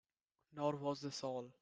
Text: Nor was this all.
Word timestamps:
Nor 0.55 0.77
was 0.77 1.01
this 1.01 1.23
all. 1.23 1.51